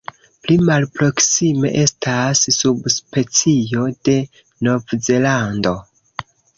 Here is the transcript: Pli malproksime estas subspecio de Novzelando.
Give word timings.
Pli 0.45 0.55
malproksime 0.69 1.71
estas 1.83 2.43
subspecio 2.57 3.87
de 4.11 4.19
Novzelando. 4.67 5.81